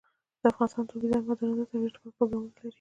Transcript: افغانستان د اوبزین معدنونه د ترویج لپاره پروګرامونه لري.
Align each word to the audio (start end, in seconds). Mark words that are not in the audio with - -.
افغانستان 0.51 0.83
د 0.87 0.91
اوبزین 0.93 1.23
معدنونه 1.27 1.63
د 1.65 1.67
ترویج 1.69 1.91
لپاره 1.95 2.13
پروګرامونه 2.17 2.49
لري. 2.57 2.69